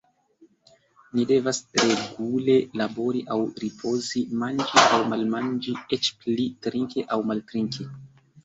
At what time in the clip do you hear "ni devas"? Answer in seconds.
1.17-1.59